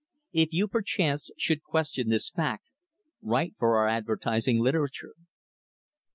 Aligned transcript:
If 0.33 0.47
you, 0.51 0.67
perchance 0.67 1.29
should 1.37 1.61
question 1.61 2.09
this 2.09 2.31
fact 2.31 2.71
write 3.21 3.53
for 3.59 3.77
our 3.77 3.87
advertising 3.87 4.57
literature. 4.59 5.13